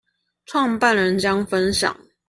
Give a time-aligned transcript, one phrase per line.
[0.47, 1.95] 創辦人將分享